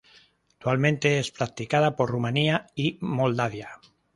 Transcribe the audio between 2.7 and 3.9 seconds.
y Moldavia.